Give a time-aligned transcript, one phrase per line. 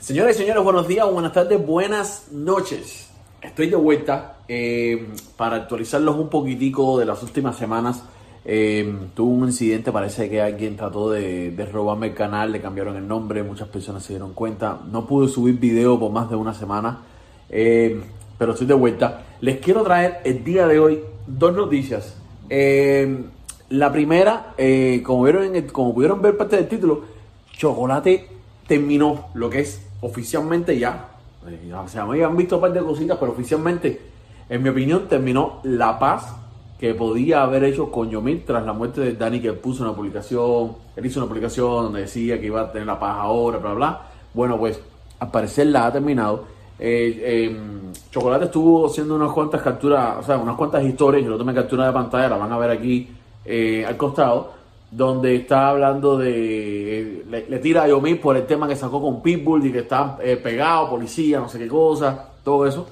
[0.00, 3.10] Señores y señores, buenos días, buenas tardes, buenas noches.
[3.42, 8.04] Estoy de vuelta eh, para actualizarlos un poquitico de las últimas semanas.
[8.44, 13.08] Eh, un incidente, parece que alguien trató de, de, robarme el canal, le cambiaron el
[13.08, 14.78] nombre, muchas personas se dieron cuenta.
[14.88, 17.00] No pude subir video por más de una semana,
[17.50, 18.00] eh,
[18.38, 19.24] pero estoy de vuelta.
[19.40, 22.14] Les quiero traer el día de hoy dos noticias.
[22.48, 23.24] Eh,
[23.70, 24.54] la primera,
[25.04, 27.02] como, vieron como pudieron ver parte del título,
[27.50, 28.37] Chocolate
[28.68, 31.08] terminó lo que es oficialmente ya.
[31.48, 34.00] Eh, o sea, me habían visto un par de cositas, pero oficialmente,
[34.48, 36.36] en mi opinión, terminó la paz
[36.78, 40.76] que podía haber hecho con Yomil tras la muerte de Dani, que puso una publicación,
[40.94, 44.02] él hizo una publicación donde decía que iba a tener la paz ahora, bla, bla.
[44.32, 44.80] Bueno, pues
[45.18, 46.44] al parecer la ha terminado.
[46.78, 47.56] Eh, eh,
[48.12, 51.86] Chocolate estuvo haciendo unas cuantas capturas, o sea, unas cuantas historias, yo lo tomé captura
[51.86, 53.08] de pantalla, la van a ver aquí
[53.44, 54.52] eh, al costado,
[54.90, 59.66] donde está hablando de, le, tira a Yomil por el tema que sacó con Pitbull
[59.66, 62.88] y que está eh, pegado, policía, no sé qué cosa, todo eso.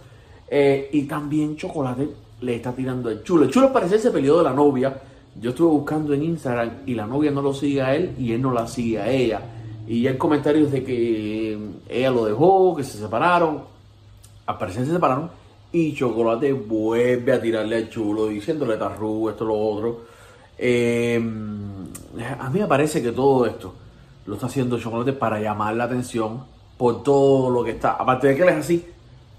[0.48, 2.08] Eh, y también Chocolate
[2.42, 3.44] le está tirando el chulo.
[3.44, 5.00] El chulo parece ese peleó de la novia.
[5.40, 8.42] Yo estuve buscando en Instagram y la novia no lo sigue a él y él
[8.42, 9.40] no la sigue a ella.
[9.86, 13.62] Y hay comentarios de que ella lo dejó, que se separaron.
[14.44, 15.30] Al parecer se separaron.
[15.72, 20.00] Y Chocolate vuelve a tirarle al chulo diciéndole tarru, esto, lo otro.
[20.58, 21.20] Eh,
[22.32, 23.74] a mí me parece que todo esto
[24.26, 26.44] lo está haciendo Chocolate para llamar la atención
[26.76, 27.92] por todo lo que está.
[27.92, 28.86] Aparte de que él es así,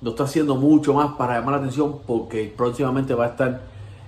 [0.02, 3.62] lo está haciendo mucho más para llamar la atención porque próximamente va a estar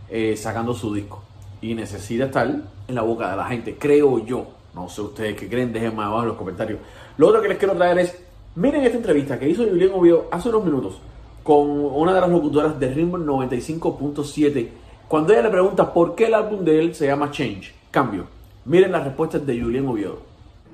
[0.09, 1.21] eh, sacando su disco
[1.61, 4.47] y necesita estar en la boca de la gente, creo yo.
[4.73, 6.79] No sé ustedes qué creen, déjenme abajo en los comentarios.
[7.17, 8.17] Lo otro que les quiero traer es,
[8.55, 10.99] miren esta entrevista que hizo Julián Oviedo hace unos minutos
[11.43, 14.69] con una de las locutoras de Ritmo 95.7
[15.07, 18.27] cuando ella le pregunta por qué el álbum de él se llama Change, cambio.
[18.69, 20.21] Miren las respuestas de Julián Oviedo.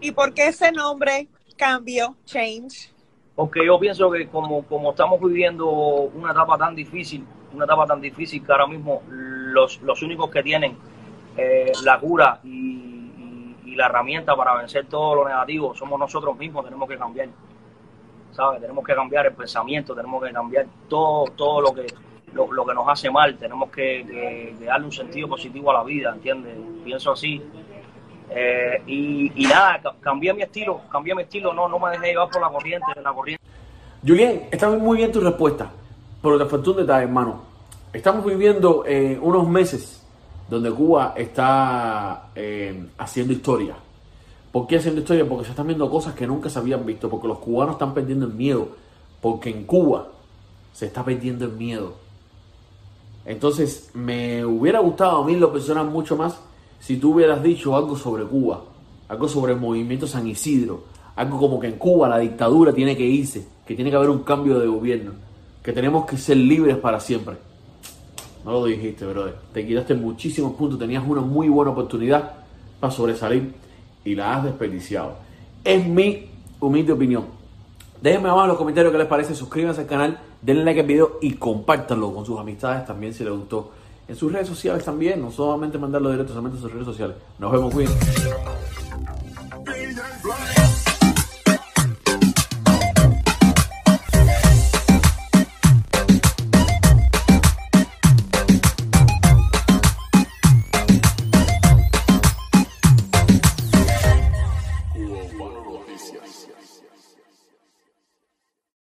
[0.01, 2.91] ¿Y por qué ese nombre, cambio, change?
[3.35, 8.01] Porque yo pienso que como, como estamos viviendo una etapa tan difícil, una etapa tan
[8.01, 10.75] difícil que ahora mismo los, los únicos que tienen
[11.37, 16.37] eh, la cura y, y, y, la herramienta para vencer todo lo negativo somos nosotros
[16.37, 17.29] mismos, tenemos que cambiar.
[18.33, 18.59] ¿Sabes?
[18.59, 21.87] Tenemos que cambiar el pensamiento, tenemos que cambiar todo, todo lo que
[22.33, 25.75] lo, lo que nos hace mal, tenemos que, que, que, darle un sentido positivo a
[25.75, 26.57] la vida, ¿entiendes?
[26.83, 27.41] Pienso así.
[28.29, 32.41] Eh, y, nada, cambié mi estilo, cambié mi estilo, no, no me dejé llevar por
[32.41, 33.43] la corriente, la corriente.
[34.05, 35.71] Julián, está muy bien tu respuesta,
[36.21, 37.43] pero te faltó un detalle, hermano.
[37.93, 40.05] Estamos viviendo eh, unos meses
[40.49, 43.75] donde Cuba está eh, haciendo historia.
[44.51, 45.27] ¿Por qué haciendo historia?
[45.27, 48.25] Porque se están viendo cosas que nunca se habían visto, porque los cubanos están perdiendo
[48.25, 48.69] el miedo,
[49.21, 50.07] porque en Cuba
[50.71, 51.95] se está perdiendo el miedo.
[53.25, 56.39] Entonces, me hubiera gustado a mí lo personal mucho más
[56.79, 58.63] si tú hubieras dicho algo sobre Cuba,
[59.07, 60.83] algo sobre el movimiento San Isidro,
[61.15, 64.23] algo como que en Cuba la dictadura tiene que irse, que tiene que haber un
[64.23, 65.11] cambio de gobierno,
[65.63, 67.37] que tenemos que ser libres para siempre.
[68.43, 69.35] No lo dijiste, brother.
[69.53, 72.33] Te quitaste muchísimos puntos, tenías una muy buena oportunidad
[72.79, 73.53] para sobresalir
[74.03, 75.15] y la has desperdiciado.
[75.63, 77.25] Es mi humilde opinión.
[78.01, 81.17] Déjenme abajo en los comentarios qué les parece, suscríbanse al canal, denle like al video
[81.21, 83.71] y compártanlo con sus amistades también si les gustó.
[84.07, 87.15] En sus redes sociales también, no solamente mandarlo directo, solamente en sus redes sociales.
[87.39, 87.97] Nos vemos, cuídense.